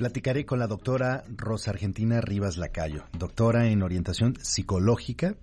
Platicaré 0.00 0.46
con 0.46 0.58
la 0.58 0.66
doctora 0.66 1.24
Rosa 1.28 1.72
Argentina 1.72 2.22
Rivas 2.22 2.56
Lacayo, 2.56 3.04
doctora 3.12 3.66
en 3.66 3.82
orientación 3.82 4.34
psicológica, 4.40 5.36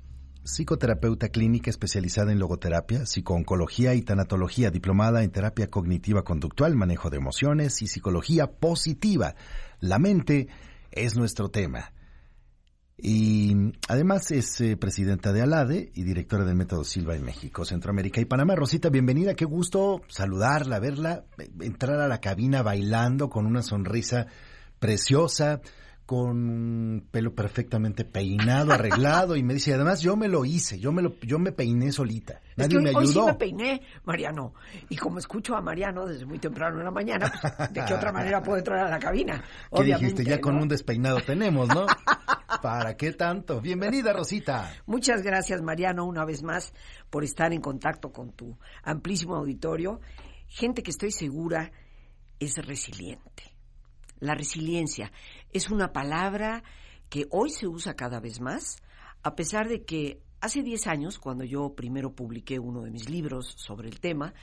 psicoterapeuta 0.43 1.29
clínica 1.29 1.69
especializada 1.69 2.31
en 2.31 2.39
logoterapia, 2.39 3.05
psicooncología 3.05 3.93
y 3.93 4.01
tanatología, 4.01 4.71
diplomada 4.71 5.21
en 5.21 5.29
terapia 5.29 5.69
cognitiva 5.69 6.23
conductual, 6.23 6.73
manejo 6.73 7.11
de 7.11 7.17
emociones 7.17 7.83
y 7.83 7.87
psicología 7.87 8.47
positiva. 8.47 9.35
La 9.79 9.99
mente 9.99 10.47
es 10.89 11.15
nuestro 11.15 11.49
tema. 11.49 11.93
Y 12.99 13.55
además 13.87 14.31
es 14.31 14.59
eh, 14.59 14.75
presidenta 14.75 15.31
de 15.31 15.43
ALADE 15.43 15.91
y 15.93 16.03
directora 16.03 16.45
del 16.45 16.55
Método 16.55 16.83
Silva 16.83 17.15
en 17.15 17.23
México, 17.23 17.63
Centroamérica 17.63 18.19
y 18.19 18.25
Panamá. 18.25 18.55
Rosita, 18.55 18.89
bienvenida, 18.89 19.35
qué 19.35 19.45
gusto 19.45 20.01
saludarla, 20.07 20.79
verla, 20.79 21.25
eh, 21.37 21.47
entrar 21.61 21.99
a 21.99 22.07
la 22.07 22.19
cabina 22.19 22.63
bailando 22.63 23.29
con 23.29 23.45
una 23.45 23.61
sonrisa 23.61 24.25
preciosa, 24.79 25.61
con 26.07 26.49
un 26.49 27.07
pelo 27.11 27.35
perfectamente 27.35 28.03
peinado, 28.03 28.71
arreglado, 28.71 29.35
y 29.35 29.43
me 29.43 29.53
dice, 29.53 29.75
además 29.75 30.01
yo 30.01 30.15
me 30.15 30.27
lo 30.27 30.43
hice, 30.45 30.79
yo 30.79 30.91
me 30.91 31.03
lo, 31.03 31.19
yo 31.19 31.37
me 31.37 31.51
peiné 31.51 31.91
solita. 31.91 32.41
Nadie 32.55 32.65
es 32.65 32.69
que 32.69 32.77
hoy, 32.77 32.83
me 32.83 32.89
hoy 32.95 33.05
sí 33.05 33.11
ayudó. 33.11 33.27
me 33.27 33.33
peiné, 33.35 33.81
Mariano. 34.05 34.53
Y 34.89 34.95
como 34.95 35.19
escucho 35.19 35.55
a 35.55 35.61
Mariano 35.61 36.07
desde 36.07 36.25
muy 36.25 36.39
temprano 36.39 36.79
en 36.79 36.85
la 36.85 36.91
mañana, 36.91 37.29
pues, 37.29 37.73
¿de 37.73 37.85
qué 37.85 37.93
otra 37.93 38.11
manera 38.11 38.41
puedo 38.41 38.57
entrar 38.57 38.87
a 38.87 38.89
la 38.89 38.97
cabina? 38.97 39.35
¿Qué 39.69 39.81
Obviamente, 39.81 40.23
dijiste? 40.23 40.23
Ya 40.23 40.41
con 40.41 40.55
un 40.55 40.67
despeinado 40.67 41.19
tenemos, 41.21 41.67
¿no? 41.67 41.85
¿Para 42.61 42.97
qué 42.97 43.13
tanto? 43.13 43.61
Bienvenida, 43.61 44.13
Rosita. 44.13 44.73
Muchas 44.85 45.21
gracias, 45.21 45.61
Mariano, 45.61 46.05
una 46.05 46.25
vez 46.25 46.43
más, 46.43 46.73
por 47.09 47.23
estar 47.23 47.53
en 47.53 47.61
contacto 47.61 48.11
con 48.11 48.31
tu 48.31 48.57
amplísimo 48.83 49.35
auditorio. 49.35 49.99
Gente 50.47 50.81
que 50.81 50.91
estoy 50.91 51.11
segura 51.11 51.71
es 52.39 52.55
resiliente. 52.65 53.53
La 54.19 54.33
resiliencia 54.33 55.11
es 55.51 55.69
una 55.69 55.93
palabra 55.93 56.63
que 57.09 57.27
hoy 57.29 57.49
se 57.51 57.67
usa 57.67 57.95
cada 57.95 58.19
vez 58.19 58.41
más, 58.41 58.77
a 59.23 59.35
pesar 59.35 59.67
de 59.67 59.83
que 59.83 60.21
hace 60.41 60.63
10 60.63 60.87
años, 60.87 61.19
cuando 61.19 61.43
yo 61.43 61.75
primero 61.75 62.13
publiqué 62.13 62.59
uno 62.59 62.81
de 62.81 62.91
mis 62.91 63.09
libros 63.09 63.53
sobre 63.57 63.89
el 63.89 63.99
tema, 63.99 64.33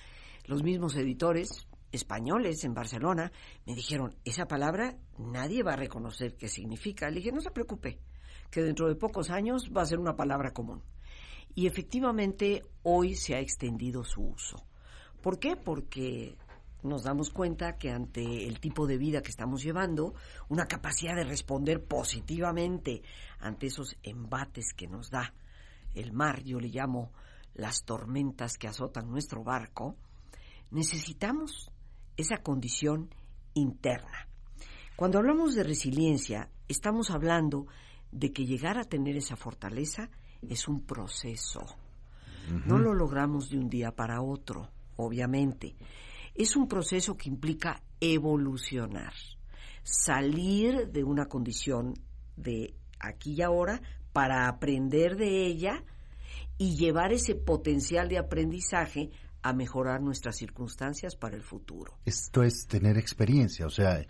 los 0.46 0.62
mismos 0.62 0.94
editores 0.96 1.66
españoles 1.94 2.64
en 2.64 2.74
Barcelona 2.74 3.32
me 3.66 3.74
dijeron, 3.74 4.16
esa 4.24 4.46
palabra 4.46 4.96
nadie 5.18 5.62
va 5.62 5.72
a 5.72 5.76
reconocer 5.76 6.36
qué 6.36 6.48
significa. 6.48 7.08
Le 7.08 7.16
dije, 7.16 7.32
no 7.32 7.40
se 7.40 7.50
preocupe, 7.50 7.98
que 8.50 8.62
dentro 8.62 8.88
de 8.88 8.96
pocos 8.96 9.30
años 9.30 9.70
va 9.74 9.82
a 9.82 9.86
ser 9.86 9.98
una 9.98 10.16
palabra 10.16 10.52
común. 10.52 10.82
Y 11.54 11.66
efectivamente 11.66 12.64
hoy 12.82 13.14
se 13.14 13.34
ha 13.34 13.40
extendido 13.40 14.04
su 14.04 14.22
uso. 14.22 14.66
¿Por 15.22 15.38
qué? 15.38 15.56
Porque 15.56 16.36
nos 16.82 17.04
damos 17.04 17.30
cuenta 17.30 17.78
que 17.78 17.90
ante 17.90 18.46
el 18.46 18.60
tipo 18.60 18.86
de 18.86 18.98
vida 18.98 19.22
que 19.22 19.30
estamos 19.30 19.62
llevando, 19.62 20.14
una 20.48 20.66
capacidad 20.66 21.14
de 21.16 21.24
responder 21.24 21.82
positivamente 21.82 23.02
ante 23.38 23.68
esos 23.68 23.96
embates 24.02 24.74
que 24.76 24.86
nos 24.86 25.10
da 25.10 25.32
el 25.94 26.12
mar, 26.12 26.42
yo 26.42 26.60
le 26.60 26.68
llamo 26.68 27.12
las 27.54 27.84
tormentas 27.84 28.58
que 28.58 28.68
azotan 28.68 29.08
nuestro 29.08 29.44
barco, 29.44 29.96
necesitamos 30.70 31.70
esa 32.16 32.38
condición 32.38 33.10
interna. 33.54 34.28
Cuando 34.96 35.18
hablamos 35.18 35.54
de 35.54 35.64
resiliencia, 35.64 36.50
estamos 36.68 37.10
hablando 37.10 37.66
de 38.12 38.32
que 38.32 38.46
llegar 38.46 38.78
a 38.78 38.84
tener 38.84 39.16
esa 39.16 39.36
fortaleza 39.36 40.10
es 40.48 40.68
un 40.68 40.82
proceso. 40.82 41.64
No 42.66 42.78
lo 42.78 42.92
logramos 42.92 43.48
de 43.48 43.58
un 43.58 43.68
día 43.68 43.90
para 43.92 44.20
otro, 44.20 44.70
obviamente. 44.96 45.74
Es 46.34 46.56
un 46.56 46.68
proceso 46.68 47.16
que 47.16 47.30
implica 47.30 47.82
evolucionar, 48.00 49.14
salir 49.82 50.88
de 50.90 51.04
una 51.04 51.26
condición 51.26 51.94
de 52.36 52.74
aquí 53.00 53.34
y 53.34 53.42
ahora 53.42 53.80
para 54.12 54.46
aprender 54.46 55.16
de 55.16 55.46
ella 55.46 55.82
y 56.58 56.76
llevar 56.76 57.12
ese 57.12 57.34
potencial 57.34 58.08
de 58.08 58.18
aprendizaje 58.18 59.10
a 59.44 59.52
mejorar 59.52 60.00
nuestras 60.00 60.36
circunstancias 60.36 61.16
para 61.16 61.36
el 61.36 61.42
futuro. 61.42 61.98
Esto 62.06 62.42
es 62.42 62.66
tener 62.66 62.96
experiencia, 62.96 63.66
o 63.66 63.70
sea, 63.70 64.02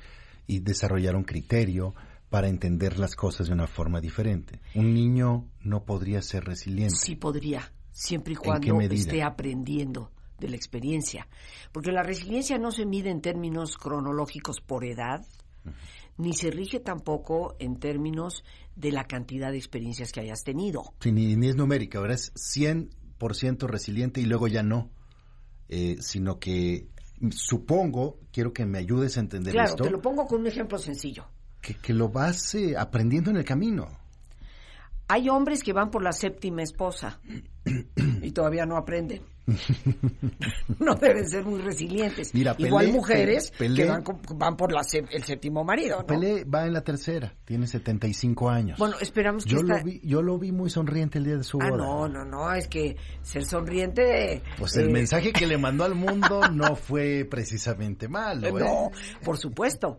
y 0.46 0.60
desarrollar 0.60 1.16
un 1.16 1.24
criterio 1.24 1.92
para 2.30 2.48
entender 2.48 3.00
las 3.00 3.16
cosas 3.16 3.48
de 3.48 3.52
una 3.52 3.66
forma 3.66 4.00
diferente. 4.00 4.60
Un 4.76 4.94
niño 4.94 5.50
no 5.60 5.84
podría 5.84 6.22
ser 6.22 6.44
resiliente. 6.44 6.94
Sí 6.94 7.16
podría, 7.16 7.72
siempre 7.90 8.34
y 8.34 8.36
¿En 8.36 8.60
qué 8.60 8.70
cuando 8.70 8.80
esté 8.94 9.24
aprendiendo 9.24 10.12
de 10.38 10.48
la 10.50 10.56
experiencia. 10.56 11.26
Porque 11.72 11.90
la 11.90 12.04
resiliencia 12.04 12.56
no 12.56 12.70
se 12.70 12.86
mide 12.86 13.10
en 13.10 13.20
términos 13.20 13.76
cronológicos 13.76 14.60
por 14.60 14.84
edad, 14.84 15.26
ni 16.16 16.32
se 16.32 16.52
rige 16.52 16.78
tampoco 16.78 17.56
en 17.58 17.80
términos 17.80 18.44
de 18.76 18.92
la 18.92 19.08
cantidad 19.08 19.50
de 19.50 19.58
experiencias 19.58 20.12
que 20.12 20.20
hayas 20.20 20.44
tenido. 20.44 20.94
Sí, 21.00 21.10
ni, 21.10 21.34
ni 21.34 21.48
es 21.48 21.56
numérica, 21.56 21.98
ahora 21.98 22.14
es 22.14 22.32
100% 22.34 23.66
resiliente 23.66 24.20
y 24.20 24.26
luego 24.26 24.46
ya 24.46 24.62
no. 24.62 24.90
Eh, 25.68 25.96
sino 26.00 26.38
que 26.38 26.88
supongo, 27.30 28.18
quiero 28.32 28.52
que 28.52 28.66
me 28.66 28.78
ayudes 28.78 29.16
a 29.16 29.20
entender 29.20 29.52
Claro, 29.52 29.70
esto, 29.70 29.84
te 29.84 29.90
lo 29.90 30.00
pongo 30.00 30.26
con 30.26 30.40
un 30.40 30.46
ejemplo 30.46 30.78
sencillo. 30.78 31.26
que, 31.60 31.74
que 31.74 31.94
lo 31.94 32.08
vas 32.08 32.54
eh, 32.54 32.76
aprendiendo 32.76 33.30
en 33.30 33.36
el 33.38 33.44
camino. 33.44 33.88
Hay 35.08 35.28
hombres 35.28 35.62
que 35.62 35.72
van 35.72 35.90
por 35.90 36.02
la 36.02 36.12
séptima 36.12 36.62
esposa 36.62 37.20
y 38.22 38.30
todavía 38.32 38.66
no 38.66 38.76
aprenden. 38.76 39.22
no 40.78 40.94
deben 40.94 41.28
ser 41.28 41.44
muy 41.44 41.60
resilientes. 41.60 42.34
Mira, 42.34 42.54
Igual 42.58 42.92
mujeres 42.92 43.52
Pelé- 43.58 43.76
que 43.76 43.84
van, 43.84 44.04
van 44.38 44.56
por 44.56 44.72
la 44.72 44.82
el 45.10 45.24
séptimo 45.24 45.64
marido. 45.64 45.98
¿no? 46.00 46.06
Pelé 46.06 46.44
va 46.44 46.66
en 46.66 46.72
la 46.72 46.82
tercera, 46.82 47.34
tiene 47.44 47.66
75 47.66 48.48
años. 48.50 48.78
Bueno, 48.78 48.96
esperamos 49.00 49.44
que 49.44 49.50
yo, 49.50 49.58
esta- 49.58 49.78
lo 49.78 49.84
vi, 49.84 50.00
yo 50.02 50.22
lo 50.22 50.38
vi 50.38 50.52
muy 50.52 50.70
sonriente 50.70 51.18
el 51.18 51.24
día 51.24 51.36
de 51.36 51.44
su 51.44 51.58
Ah, 51.60 51.70
boda. 51.70 51.84
no, 51.84 52.08
no, 52.08 52.24
no, 52.24 52.52
es 52.52 52.68
que 52.68 52.96
ser 53.22 53.44
sonriente... 53.44 54.42
Pues 54.58 54.76
el 54.76 54.88
eh, 54.88 54.92
mensaje 54.92 55.32
que 55.32 55.46
le 55.46 55.58
mandó 55.58 55.84
al 55.84 55.94
mundo 55.94 56.40
no 56.52 56.76
fue 56.76 57.26
precisamente 57.28 58.08
malo. 58.08 58.46
¿eh? 58.48 58.52
No, 58.52 58.90
por 59.24 59.38
supuesto. 59.38 59.98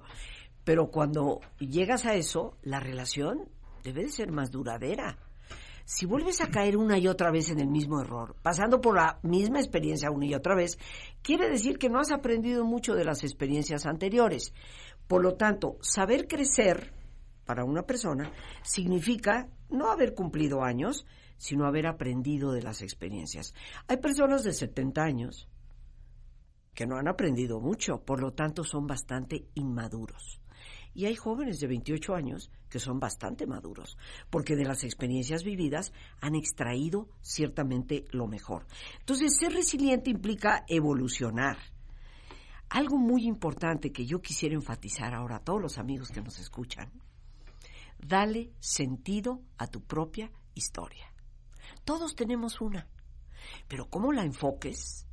Pero 0.63 0.89
cuando 0.89 1.41
llegas 1.59 2.05
a 2.05 2.15
eso, 2.15 2.57
la 2.63 2.79
relación 2.79 3.47
debe 3.83 4.03
de 4.03 4.09
ser 4.11 4.31
más 4.31 4.49
duradera. 4.49 5.17
Si 5.85 6.07
vuelves 6.07 6.41
a 6.41 6.47
caer 6.47 6.77
una 6.77 6.97
y 6.97 7.07
otra 7.07 7.29
vez 7.29 7.51
en 7.51 7.59
el 7.59 7.67
mismo 7.67 8.01
error, 8.01 8.35
pasando 8.41 8.81
por 8.81 8.95
la 8.95 9.19
misma 9.21 9.59
experiencia 9.59 10.09
una 10.09 10.25
y 10.25 10.33
otra 10.33 10.55
vez, 10.55 10.79
quiere 11.21 11.47
decir 11.47 11.77
que 11.77 11.89
no 11.89 11.99
has 11.99 12.11
aprendido 12.11 12.65
mucho 12.65 12.95
de 12.95 13.05
las 13.05 13.23
experiencias 13.23 13.85
anteriores. 13.85 14.51
Por 15.07 15.21
lo 15.21 15.35
tanto, 15.35 15.77
saber 15.81 16.27
crecer 16.27 16.91
para 17.45 17.63
una 17.63 17.83
persona 17.83 18.31
significa 18.63 19.47
no 19.69 19.91
haber 19.91 20.15
cumplido 20.15 20.63
años, 20.63 21.05
sino 21.37 21.67
haber 21.67 21.85
aprendido 21.85 22.51
de 22.51 22.63
las 22.63 22.81
experiencias. 22.81 23.53
Hay 23.87 23.97
personas 23.97 24.43
de 24.43 24.53
70 24.53 25.03
años 25.03 25.47
que 26.73 26.87
no 26.87 26.97
han 26.97 27.07
aprendido 27.07 27.59
mucho, 27.59 28.03
por 28.03 28.21
lo 28.21 28.33
tanto 28.33 28.63
son 28.63 28.87
bastante 28.87 29.49
inmaduros. 29.53 30.41
Y 30.95 31.05
hay 31.05 31.15
jóvenes 31.15 31.59
de 31.59 31.67
28 31.67 32.15
años 32.15 32.49
que 32.69 32.79
son 32.79 33.01
bastante 33.01 33.45
maduros, 33.45 33.97
porque 34.29 34.55
de 34.55 34.63
las 34.63 34.85
experiencias 34.85 35.43
vividas 35.43 35.91
han 36.21 36.35
extraído 36.35 37.09
ciertamente 37.21 38.05
lo 38.11 38.27
mejor. 38.27 38.65
Entonces, 38.99 39.37
ser 39.37 39.51
resiliente 39.51 40.09
implica 40.09 40.63
evolucionar. 40.69 41.57
Algo 42.69 42.97
muy 42.97 43.25
importante 43.27 43.91
que 43.91 44.05
yo 44.05 44.21
quisiera 44.21 44.55
enfatizar 44.55 45.13
ahora 45.13 45.35
a 45.35 45.43
todos 45.43 45.61
los 45.61 45.77
amigos 45.77 46.09
que 46.11 46.21
nos 46.21 46.39
escuchan, 46.39 46.89
dale 47.99 48.53
sentido 48.59 49.41
a 49.57 49.67
tu 49.67 49.81
propia 49.81 50.31
historia. 50.53 51.11
Todos 51.83 52.15
tenemos 52.15 52.61
una, 52.61 52.87
pero 53.67 53.89
cómo 53.89 54.13
la 54.13 54.23
enfoques 54.23 55.05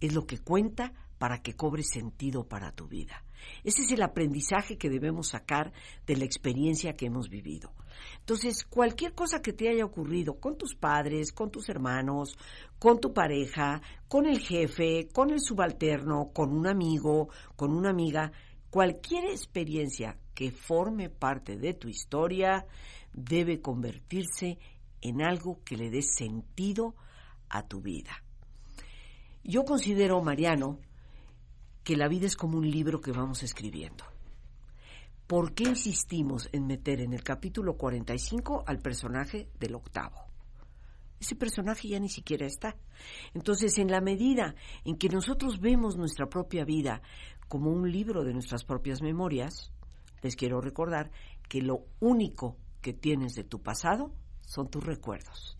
es 0.00 0.14
lo 0.14 0.26
que 0.26 0.38
cuenta 0.38 0.92
para 1.18 1.42
que 1.42 1.54
cobre 1.54 1.82
sentido 1.82 2.48
para 2.48 2.72
tu 2.72 2.88
vida. 2.88 3.22
Ese 3.62 3.82
es 3.82 3.92
el 3.92 4.02
aprendizaje 4.02 4.76
que 4.76 4.90
debemos 4.90 5.28
sacar 5.28 5.72
de 6.06 6.16
la 6.16 6.24
experiencia 6.24 6.94
que 6.94 7.06
hemos 7.06 7.28
vivido. 7.28 7.72
Entonces, 8.18 8.64
cualquier 8.64 9.14
cosa 9.14 9.40
que 9.42 9.52
te 9.52 9.68
haya 9.68 9.84
ocurrido 9.84 10.40
con 10.40 10.56
tus 10.56 10.74
padres, 10.74 11.32
con 11.32 11.50
tus 11.50 11.68
hermanos, 11.68 12.36
con 12.78 13.00
tu 13.00 13.12
pareja, 13.12 13.80
con 14.08 14.26
el 14.26 14.40
jefe, 14.40 15.08
con 15.12 15.30
el 15.30 15.40
subalterno, 15.40 16.30
con 16.32 16.52
un 16.52 16.66
amigo, 16.66 17.28
con 17.56 17.72
una 17.72 17.90
amiga, 17.90 18.32
cualquier 18.70 19.26
experiencia 19.26 20.18
que 20.34 20.50
forme 20.50 21.10
parte 21.10 21.56
de 21.56 21.74
tu 21.74 21.88
historia 21.88 22.66
debe 23.12 23.60
convertirse 23.60 24.58
en 25.00 25.22
algo 25.22 25.62
que 25.64 25.76
le 25.76 25.90
dé 25.90 26.02
sentido 26.02 26.94
a 27.48 27.62
tu 27.62 27.80
vida. 27.80 28.22
Yo 29.44 29.64
considero, 29.64 30.20
Mariano, 30.22 30.78
que 31.84 31.96
la 31.96 32.08
vida 32.08 32.26
es 32.26 32.34
como 32.34 32.56
un 32.56 32.68
libro 32.70 33.00
que 33.00 33.12
vamos 33.12 33.42
escribiendo. 33.42 34.04
¿Por 35.26 35.54
qué 35.54 35.64
insistimos 35.64 36.48
en 36.52 36.66
meter 36.66 37.00
en 37.00 37.12
el 37.12 37.22
capítulo 37.22 37.76
45 37.76 38.64
al 38.66 38.78
personaje 38.78 39.48
del 39.60 39.74
octavo? 39.74 40.16
Ese 41.20 41.36
personaje 41.36 41.88
ya 41.88 42.00
ni 42.00 42.08
siquiera 42.08 42.46
está. 42.46 42.76
Entonces, 43.34 43.78
en 43.78 43.90
la 43.90 44.00
medida 44.00 44.54
en 44.84 44.96
que 44.96 45.08
nosotros 45.08 45.60
vemos 45.60 45.96
nuestra 45.96 46.26
propia 46.26 46.64
vida 46.64 47.02
como 47.48 47.70
un 47.70 47.90
libro 47.90 48.24
de 48.24 48.32
nuestras 48.32 48.64
propias 48.64 49.02
memorias, 49.02 49.70
les 50.22 50.36
quiero 50.36 50.60
recordar 50.60 51.10
que 51.48 51.60
lo 51.60 51.86
único 52.00 52.56
que 52.80 52.94
tienes 52.94 53.34
de 53.34 53.44
tu 53.44 53.62
pasado 53.62 54.12
son 54.40 54.68
tus 54.68 54.84
recuerdos. 54.84 55.58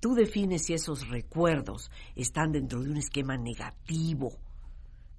Tú 0.00 0.14
defines 0.14 0.66
si 0.66 0.74
esos 0.74 1.08
recuerdos 1.08 1.90
están 2.14 2.52
dentro 2.52 2.82
de 2.82 2.90
un 2.90 2.96
esquema 2.96 3.36
negativo 3.36 4.38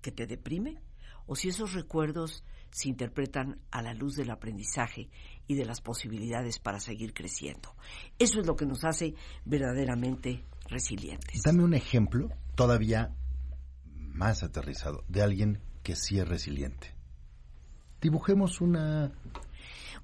que 0.01 0.11
te 0.11 0.27
deprime 0.27 0.81
o 1.25 1.35
si 1.35 1.49
esos 1.49 1.73
recuerdos 1.73 2.43
se 2.71 2.89
interpretan 2.89 3.59
a 3.71 3.81
la 3.81 3.93
luz 3.93 4.15
del 4.15 4.31
aprendizaje 4.31 5.09
y 5.47 5.55
de 5.55 5.65
las 5.65 5.81
posibilidades 5.81 6.59
para 6.59 6.79
seguir 6.79 7.13
creciendo. 7.13 7.75
Eso 8.17 8.39
es 8.39 8.47
lo 8.47 8.55
que 8.55 8.65
nos 8.65 8.83
hace 8.83 9.13
verdaderamente 9.45 10.43
resilientes. 10.69 11.41
Dame 11.43 11.63
un 11.63 11.73
ejemplo 11.73 12.29
todavía 12.55 13.13
más 13.85 14.43
aterrizado 14.43 15.03
de 15.07 15.21
alguien 15.21 15.61
que 15.83 15.95
sí 15.95 16.19
es 16.19 16.27
resiliente. 16.27 16.93
Dibujemos 18.01 18.61
una, 18.61 19.11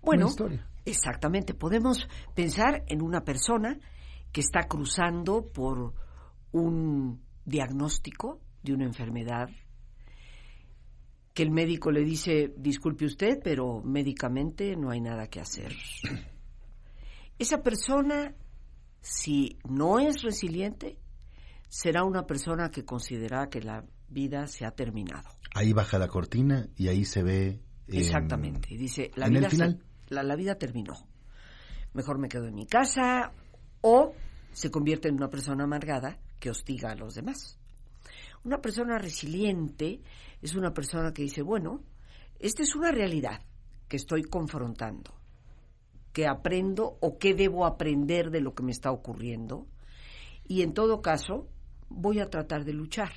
bueno, 0.01 0.25
una 0.25 0.30
historia. 0.30 0.68
Exactamente, 0.86 1.54
podemos 1.54 2.07
pensar 2.34 2.84
en 2.88 3.01
una 3.01 3.22
persona 3.22 3.80
que 4.31 4.42
está 4.42 4.63
cruzando 4.68 5.48
por 5.48 5.94
un 6.51 7.22
diagnóstico 7.46 8.39
de 8.63 8.74
una 8.74 8.86
enfermedad 8.86 9.50
que 11.34 11.44
el 11.44 11.52
médico 11.52 11.92
le 11.92 12.04
dice, 12.04 12.54
disculpe 12.58 13.06
usted, 13.06 13.40
pero 13.44 13.82
médicamente 13.82 14.76
no 14.76 14.92
hay 14.92 15.02
nada 15.02 15.28
que 15.28 15.40
hacer. 15.40 15.74
Esa 17.40 17.64
persona, 17.64 18.36
si 19.02 19.58
no 19.68 20.00
es 20.00 20.22
resiliente, 20.22 21.00
será 21.68 22.04
una 22.04 22.28
persona 22.28 22.70
que 22.70 22.86
considera 22.86 23.50
que 23.50 23.62
la 23.62 23.84
vida 24.10 24.46
se 24.46 24.66
ha 24.66 24.72
terminado. 24.72 25.28
Ahí 25.56 25.74
baja 25.74 25.98
la 25.98 26.08
cortina 26.08 26.70
y 26.76 26.88
ahí 26.88 27.04
se 27.04 27.24
ve. 27.24 27.60
Exactamente. 27.88 28.74
Y 28.74 28.78
dice, 28.78 29.10
la 29.16 29.28
vida 29.28 29.46
el 29.46 29.50
final. 29.50 29.84
Se, 30.08 30.14
la, 30.14 30.24
la 30.24 30.36
vida 30.36 30.56
terminó. 30.56 30.94
Mejor 31.94 32.20
me 32.20 32.30
quedo 32.30 32.48
en 32.48 32.56
mi 32.56 32.68
casa 32.68 33.32
o 33.82 34.14
se 34.52 34.70
convierte 34.70 35.10
en 35.10 35.16
una 35.16 35.30
persona 35.30 35.64
amargada 35.64 36.20
que 36.40 36.52
hostiga 36.52 36.92
a 36.92 36.96
los 36.96 37.16
demás. 37.16 37.58
Una 38.44 38.62
persona 38.62 38.98
resiliente 38.98 40.01
es 40.42 40.56
una 40.56 40.74
persona 40.74 41.13
que 41.13 41.22
dice, 41.22 41.42
bueno, 41.42 41.81
esta 42.40 42.62
es 42.63 42.75
una 42.75 42.92
realidad 42.92 43.42
que 43.88 43.95
estoy 43.95 44.24
confrontando, 44.24 45.13
que 46.12 46.28
aprendo 46.28 46.98
o 47.00 47.18
que 47.18 47.34
debo 47.34 47.66
aprender 47.66 48.31
de 48.31 48.42
lo 48.42 48.54
que 48.54 48.63
me 48.63 48.72
está 48.72 48.92
ocurriendo 48.92 49.68
y 50.45 50.62
en 50.62 50.74
todo 50.74 51.01
caso 51.01 51.48
voy 51.88 52.19
a 52.19 52.30
tratar 52.30 52.66
de 52.66 52.74
luchar. 52.74 53.13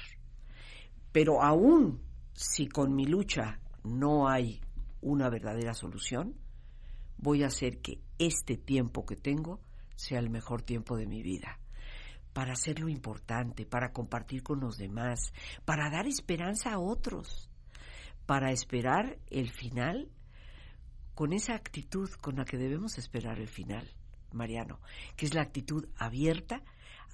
Pero 1.10 1.42
aún 1.42 2.02
si 2.32 2.68
con 2.68 2.94
mi 2.94 3.06
lucha 3.06 3.58
no 3.82 4.28
hay 4.28 4.60
una 5.00 5.28
verdadera 5.28 5.74
solución, 5.74 6.36
voy 7.16 7.42
a 7.42 7.48
hacer 7.48 7.80
que 7.80 8.00
este 8.18 8.56
tiempo 8.56 9.04
que 9.04 9.16
tengo 9.16 9.60
sea 9.96 10.20
el 10.20 10.30
mejor 10.30 10.62
tiempo 10.62 10.96
de 10.96 11.06
mi 11.06 11.22
vida 11.22 11.58
para 12.36 12.52
hacer 12.52 12.80
lo 12.80 12.90
importante, 12.90 13.64
para 13.64 13.92
compartir 13.92 14.42
con 14.42 14.60
los 14.60 14.76
demás, 14.76 15.32
para 15.64 15.88
dar 15.88 16.06
esperanza 16.06 16.74
a 16.74 16.78
otros, 16.78 17.48
para 18.26 18.52
esperar 18.52 19.16
el 19.30 19.48
final 19.48 20.10
con 21.14 21.32
esa 21.32 21.54
actitud 21.54 22.10
con 22.20 22.36
la 22.36 22.44
que 22.44 22.58
debemos 22.58 22.98
esperar 22.98 23.40
el 23.40 23.48
final, 23.48 23.90
Mariano, 24.32 24.80
que 25.16 25.24
es 25.24 25.32
la 25.32 25.40
actitud 25.40 25.88
abierta 25.96 26.62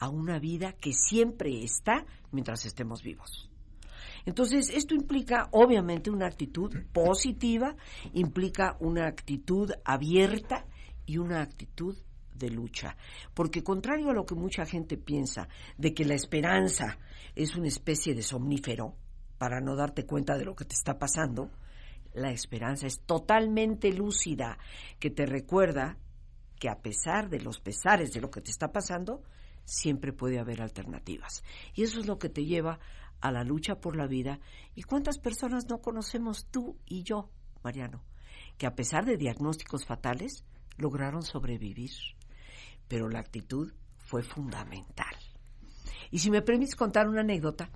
a 0.01 0.09
una 0.09 0.41
vida 0.41 0.73
que 0.73 0.93
siempre 0.93 1.63
está 1.63 2.05
mientras 2.33 2.67
estemos 2.67 3.05
vivos. 3.05 3.49
Entonces, 4.27 4.71
esto 4.71 4.97
implica 4.97 5.49
obviamente 5.53 6.11
una 6.11 6.27
actitud 6.27 6.75
positiva, 6.93 7.77
implica 8.13 8.77
una 8.81 9.07
actitud 9.07 9.71
abierta 9.85 10.67
y 11.07 11.19
una 11.19 11.43
actitud 11.43 11.97
de 12.35 12.51
lucha. 12.51 12.97
Porque 13.35 13.63
contrario 13.63 14.11
a 14.11 14.15
lo 14.15 14.27
que 14.27 14.35
mucha 14.35 14.67
gente 14.67 14.97
piensa, 14.97 15.49
de 15.79 15.95
que 15.95 16.05
la 16.05 16.15
esperanza 16.15 16.99
es 17.35 17.57
una 17.57 17.69
especie 17.69 18.15
de 18.15 18.23
somnífero 18.23 18.97
para 19.39 19.61
no 19.61 19.77
darte 19.77 20.07
cuenta 20.07 20.37
de 20.37 20.45
lo 20.45 20.55
que 20.55 20.65
te 20.65 20.75
está 20.75 20.99
pasando, 20.99 21.51
la 22.15 22.31
esperanza 22.31 22.87
es 22.87 23.01
totalmente 23.01 23.93
lúcida, 23.93 24.59
que 24.99 25.11
te 25.11 25.27
recuerda 25.27 25.97
que 26.59 26.69
a 26.69 26.81
pesar 26.81 27.29
de 27.29 27.41
los 27.41 27.59
pesares 27.59 28.13
de 28.13 28.21
lo 28.21 28.31
que 28.31 28.41
te 28.41 28.51
está 28.51 28.71
pasando, 28.71 29.23
siempre 29.65 30.13
puede 30.13 30.39
haber 30.39 30.63
alternativas. 30.63 31.43
Y 31.75 31.83
eso 31.83 32.01
es 32.01 32.07
lo 32.07 32.19
que 32.19 32.29
te 32.29 32.45
lleva 32.45 32.79
a 33.21 33.33
la 33.33 33.45
lucha 33.45 33.77
por 33.77 33.97
la 33.97 34.07
vida. 34.07 34.41
¿Y 34.75 34.83
cuántas 34.83 35.19
personas 35.19 35.67
no 35.69 35.79
conocemos 35.79 36.47
tú 36.51 36.79
y 36.87 37.03
yo, 37.03 37.31
Mariano? 37.65 38.05
Que 38.59 38.67
a 38.67 38.75
pesar 38.75 39.05
de 39.05 39.17
diagnósticos 39.17 39.87
fatales, 39.87 40.45
lograron 40.77 41.23
sobrevivir 41.23 41.91
pero 42.89 43.09
la 43.09 43.21
actitud 43.21 43.73
fue 43.99 44.23
fundamental. 44.23 45.15
Y 46.11 46.19
si 46.19 46.31
me 46.31 46.43
permites 46.43 46.77
contar 46.77 47.09
una 47.09 47.21
anécdota, 47.23 47.71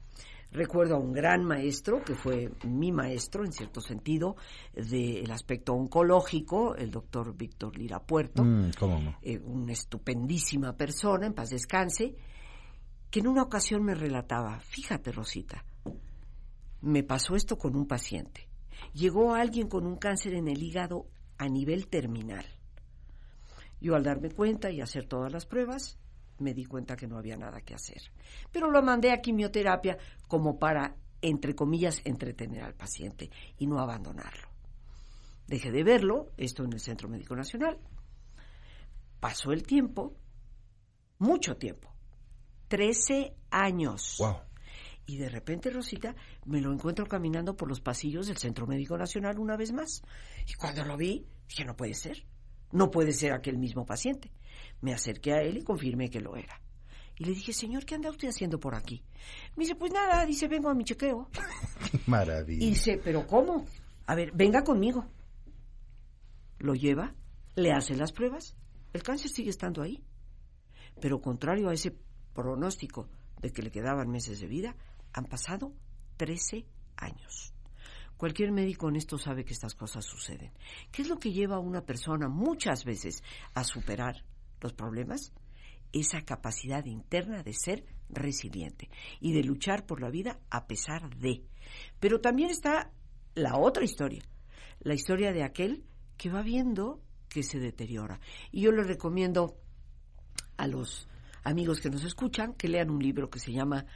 recuerdo 0.53 0.97
a 0.97 0.99
un 0.99 1.13
gran 1.13 1.45
maestro, 1.45 2.03
que 2.05 2.15
fue 2.15 2.53
mi 2.65 2.93
maestro 2.93 3.45
en 3.45 3.53
cierto 3.53 3.81
sentido, 3.81 4.37
del 4.75 5.31
aspecto 5.31 5.73
oncológico, 5.75 6.75
el 6.77 6.91
doctor 6.91 7.35
Víctor 7.37 7.77
Lira 7.79 8.01
Puerto, 8.01 8.45
Mm, 8.45 8.71
¿Cómo 8.79 9.01
no? 9.01 9.17
eh, 9.23 9.39
una 9.39 9.73
estupendísima 9.73 10.77
persona, 10.77 11.27
en 11.27 11.35
paz 11.35 11.51
descanse, 11.51 12.15
que 13.11 13.21
en 13.21 13.29
una 13.29 13.43
ocasión 13.43 13.83
me 13.83 13.95
relataba, 13.95 14.61
fíjate 14.61 15.13
Rosita, 15.13 15.65
me 16.83 17.03
pasó 17.03 17.35
esto 17.37 17.57
con 17.57 17.75
un 17.75 17.87
paciente. 17.87 18.49
Llegó 18.93 19.35
alguien 19.35 19.69
con 19.69 19.87
un 19.87 19.97
cáncer 19.97 20.35
en 20.35 20.49
el 20.49 20.63
hígado 20.63 21.07
a 21.39 21.49
nivel 21.49 21.89
terminal. 21.89 22.45
Yo 23.81 23.95
al 23.95 24.05
darme 24.05 24.31
cuenta 24.31 24.71
y 24.71 24.81
hacer 24.81 25.07
todas 25.07 25.33
las 25.33 25.47
pruebas, 25.47 25.99
me 26.39 26.55
di 26.55 26.65
cuenta 26.65 26.97
que 26.97 27.07
no 27.07 27.19
había 27.19 27.37
nada 27.37 27.61
que 27.61 27.75
hacer. 27.75 28.03
Pero 28.53 28.71
lo 28.71 28.83
mandé 28.83 29.11
a 29.11 29.21
quimioterapia 29.21 29.99
como 30.29 30.59
para, 30.59 30.97
entre 31.23 31.55
comillas, 31.55 32.01
entretener 32.05 32.63
al 32.63 32.75
paciente 32.75 33.31
y 33.59 33.67
no 33.67 33.79
abandonarlo. 33.79 34.49
Dejé 35.47 35.71
de 35.71 35.85
verlo, 35.85 36.33
esto 36.37 36.65
en 36.65 36.73
el 36.73 36.81
Centro 36.81 37.09
Médico 37.09 37.37
Nacional. 37.37 37.79
Pasó 39.21 39.53
el 39.53 39.63
tiempo, 39.63 40.17
mucho 41.19 41.57
tiempo, 41.57 41.95
13 42.69 43.35
años. 43.51 44.17
Wow. 44.19 44.37
Y 45.07 45.19
de 45.19 45.29
repente, 45.29 45.71
Rosita, 45.71 46.17
me 46.47 46.61
lo 46.61 46.73
encuentro 46.73 47.07
caminando 47.07 47.57
por 47.57 47.69
los 47.69 47.81
pasillos 47.81 48.27
del 48.27 48.39
Centro 48.39 48.67
Médico 48.67 48.99
Nacional 48.99 49.39
una 49.39 49.57
vez 49.57 49.73
más. 49.73 50.03
Y 50.49 50.55
cuando 50.55 50.85
lo 50.85 50.97
vi, 50.97 51.25
dije, 51.49 51.65
no 51.65 51.77
puede 51.77 51.95
ser. 51.95 52.27
No 52.73 52.91
puede 52.91 53.13
ser 53.13 53.33
aquel 53.33 53.59
mismo 53.59 53.85
paciente. 53.85 54.31
Me 54.81 54.93
acerqué 54.93 55.33
a 55.33 55.43
él 55.43 55.59
y 55.59 55.65
confirmé 55.65 56.11
que 56.11 56.21
lo 56.21 56.37
era. 56.37 56.61
Y 57.19 57.25
le 57.25 57.33
dije, 57.33 57.53
señor, 57.53 57.87
¿qué 57.87 57.95
anda 57.95 58.11
usted 58.11 58.29
haciendo 58.29 58.61
por 58.61 58.75
aquí? 58.75 59.03
Me 59.57 59.65
dice, 59.65 59.75
pues 59.75 59.93
nada, 59.93 60.27
dice, 60.27 60.49
vengo 60.49 60.69
a 60.69 60.75
mi 60.75 60.85
chequeo. 60.85 61.31
Maravilla. 62.07 62.65
Y 62.65 62.71
dice, 62.71 63.01
¿pero 63.03 63.27
cómo? 63.27 63.65
A 64.07 64.15
ver, 64.15 64.33
venga 64.33 64.63
conmigo. 64.63 65.07
Lo 66.59 66.75
lleva, 66.75 67.15
le 67.55 67.73
hace 67.73 67.95
las 67.95 68.13
pruebas, 68.13 68.55
el 68.93 69.03
cáncer 69.03 69.31
sigue 69.31 69.51
estando 69.51 69.83
ahí. 69.83 70.03
Pero 71.01 71.21
contrario 71.21 71.69
a 71.69 71.75
ese 71.75 71.97
pronóstico 72.35 73.09
de 73.41 73.51
que 73.51 73.63
le 73.63 73.71
quedaban 73.71 74.11
meses 74.11 74.41
de 74.41 74.47
vida, 74.47 74.77
han 75.13 75.25
pasado 75.25 75.73
13 76.19 76.67
años. 76.97 77.56
Cualquier 78.17 78.51
médico 78.51 78.87
honesto 78.87 79.19
sabe 79.19 79.45
que 79.45 79.53
estas 79.53 79.75
cosas 79.75 80.05
suceden. 80.05 80.53
¿Qué 80.91 81.03
es 81.03 81.09
lo 81.09 81.19
que 81.19 81.33
lleva 81.33 81.57
a 81.57 81.61
una 81.61 81.83
persona 81.83 82.29
muchas 82.29 82.85
veces 82.85 83.23
a 83.55 83.63
superar 83.63 84.25
los 84.61 84.73
problemas? 84.73 85.33
Esa 85.93 86.23
capacidad 86.23 86.85
interna 86.87 87.43
de 87.43 87.53
ser 87.53 87.85
resiliente 88.09 88.89
y 89.21 89.33
de 89.33 89.45
luchar 89.45 89.87
por 89.87 90.01
la 90.01 90.11
vida 90.11 90.41
a 90.51 90.67
pesar 90.67 91.15
de. 91.17 91.45
Pero 92.01 92.21
también 92.21 92.51
está 92.51 92.91
la 93.35 93.57
otra 93.57 93.85
historia, 93.85 94.23
la 94.81 94.95
historia 94.95 95.33
de 95.33 95.43
aquel 95.43 95.85
que 96.17 96.31
va 96.31 96.43
viendo 96.43 97.03
que 97.29 97.43
se 97.43 97.59
deteriora. 97.59 98.21
Y 98.51 98.63
yo 98.63 98.73
le 98.73 98.83
recomiendo 98.83 99.59
a 100.57 100.67
los 100.67 101.09
amigos 101.45 101.81
que 101.81 101.91
nos 101.91 102.05
escuchan 102.05 102.55
que 102.55 102.69
lean 102.69 102.91
un 102.91 103.03
libro 103.03 103.29
que 103.29 103.39
se 103.39 103.53
llama 103.53 103.87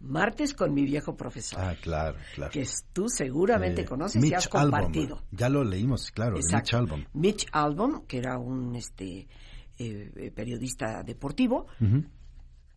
Martes 0.00 0.54
con 0.54 0.74
mi 0.74 0.84
viejo 0.84 1.16
profesor. 1.16 1.60
Ah, 1.60 1.74
claro, 1.80 2.18
claro. 2.34 2.52
Que 2.52 2.66
tú 2.92 3.08
seguramente 3.08 3.82
eh, 3.82 3.84
conoces 3.84 4.22
y 4.22 4.34
has 4.34 4.48
compartido. 4.48 5.22
Ya 5.30 5.48
lo 5.48 5.64
leímos, 5.64 6.10
claro, 6.10 6.36
Mitch 6.36 6.74
Albom. 6.74 7.04
Mitch 7.14 7.46
Albom, 7.52 8.06
que 8.06 8.18
era 8.18 8.38
un 8.38 8.76
este 8.76 9.26
eh, 9.78 10.32
periodista 10.34 11.02
deportivo, 11.02 11.66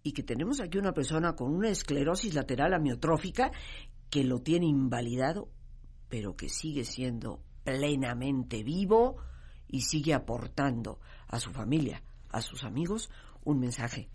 y 0.04 0.14
que 0.14 0.24
tenemos 0.24 0.62
aquí 0.62 0.78
una 0.78 0.94
persona 0.94 1.34
con 1.34 1.54
una 1.54 1.70
esclerosis 1.70 2.34
lateral 2.34 2.74
amiotrófica 2.74 3.52
que 4.10 4.24
lo 4.24 4.40
tiene 4.40 4.68
invalidado, 4.68 5.50
pero 6.08 6.36
que 6.36 6.48
sigue 6.48 6.86
siendo 6.86 7.44
plenamente 7.64 8.64
vivo 8.64 9.18
y 9.68 9.82
sigue 9.82 10.14
aportando 10.14 11.00
a 11.28 11.40
su 11.40 11.52
familia, 11.52 12.02
a 12.30 12.42
sus 12.42 12.64
amigos, 12.64 13.10
un 13.44 13.60
mensaje 13.60 14.10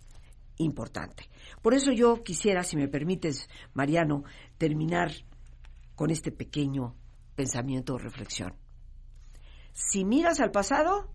importante. 0.58 1.28
Por 1.62 1.74
eso 1.74 1.92
yo 1.92 2.22
quisiera, 2.22 2.62
si 2.62 2.76
me 2.76 2.88
permites, 2.88 3.48
Mariano, 3.74 4.24
terminar 4.58 5.12
con 5.94 6.10
este 6.10 6.32
pequeño 6.32 6.96
pensamiento 7.34 7.94
o 7.94 7.98
reflexión. 7.98 8.54
Si 9.72 10.04
miras 10.04 10.40
al 10.40 10.50
pasado, 10.50 11.12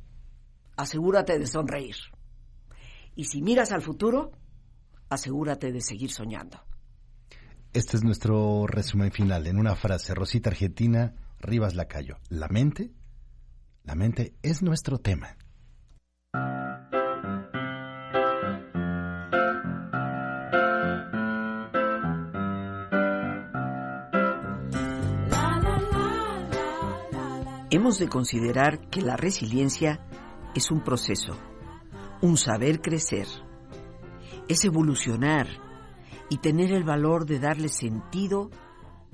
asegúrate 0.75 1.38
de 1.38 1.48
sonreír. 1.48 1.96
Y 3.15 3.25
si 3.25 3.41
miras 3.41 3.72
al 3.72 3.82
futuro, 3.82 4.32
asegúrate 5.10 5.72
de 5.72 5.82
seguir 5.82 6.12
soñando. 6.12 6.62
Este 7.74 7.98
es 7.98 8.03
nuestro 8.03 8.65
resumen 8.67 9.12
final 9.12 9.46
en 9.48 9.60
una 9.60 9.75
frase. 9.75 10.15
Rosita 10.15 10.50
Argentina, 10.50 11.15
Rivas 11.39 11.75
Lacayo. 11.75 12.17
La 12.29 12.48
mente, 12.48 12.91
la 13.84 13.96
mente 13.96 14.36
es 14.41 14.62
nuestro 14.62 15.00
tema. 15.00 15.38
De 27.88 28.10
considerar 28.10 28.89
que 28.89 29.01
la 29.01 29.15
resiliencia 29.15 30.06
es 30.53 30.72
un 30.72 30.84
proceso, 30.84 31.38
un 32.22 32.36
saber 32.36 32.82
crecer, 32.82 33.27
es 34.50 34.65
evolucionar 34.65 35.48
y 36.29 36.39
tener 36.39 36.74
el 36.74 36.84
valor 36.84 37.25
de 37.25 37.39
darle 37.39 37.70
sentido 37.70 38.51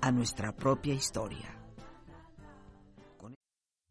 a 0.01 0.11
nuestra 0.11 0.55
propia 0.55 0.95
historia. 0.95 1.62